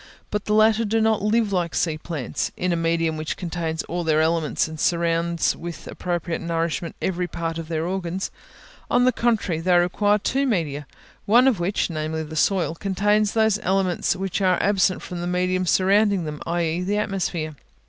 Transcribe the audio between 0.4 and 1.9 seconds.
the latter do not live like